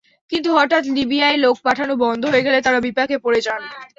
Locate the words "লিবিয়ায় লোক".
0.95-1.55